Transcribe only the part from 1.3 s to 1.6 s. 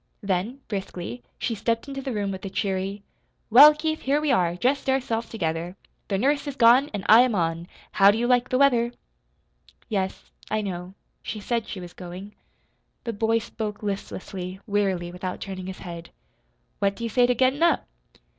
she